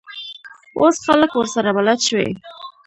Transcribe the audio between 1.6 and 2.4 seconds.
بلد شوي.